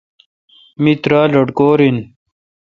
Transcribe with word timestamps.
می 0.81 0.93
ترہ 1.03 1.19
لٹکور 1.33 1.79
نان۔ 1.93 1.97